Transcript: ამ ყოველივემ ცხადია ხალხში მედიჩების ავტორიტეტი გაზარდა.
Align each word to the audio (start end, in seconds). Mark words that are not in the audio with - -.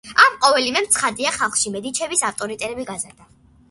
ამ 0.23 0.37
ყოველივემ 0.45 0.87
ცხადია 0.95 1.35
ხალხში 1.37 1.77
მედიჩების 1.77 2.29
ავტორიტეტი 2.33 2.93
გაზარდა. 2.93 3.35